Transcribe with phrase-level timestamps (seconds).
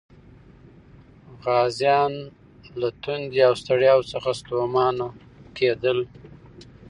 [1.43, 2.13] غازیان
[2.79, 5.07] له تندې او ستړیا څخه ستومانه
[5.57, 5.99] کېدل.